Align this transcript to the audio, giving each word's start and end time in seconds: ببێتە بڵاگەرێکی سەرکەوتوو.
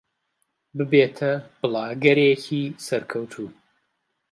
ببێتە 0.77 1.31
بڵاگەرێکی 1.59 2.63
سەرکەوتوو. 2.85 3.49